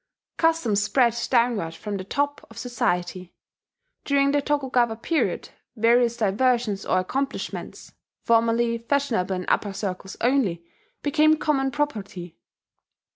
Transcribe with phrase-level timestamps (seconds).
[0.37, 3.35] Customs spread downward from the top of society.
[4.03, 7.91] During the Tokugawa period, various diversions or accomplishments,
[8.23, 10.65] formerly fashionable in upper circles only,
[11.03, 12.35] became common property.